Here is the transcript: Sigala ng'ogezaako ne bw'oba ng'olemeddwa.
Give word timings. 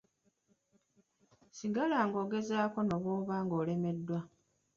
Sigala 1.57 1.97
ng'ogezaako 2.07 2.79
ne 2.83 2.95
bw'oba 3.01 3.35
ng'olemeddwa. 3.45 4.19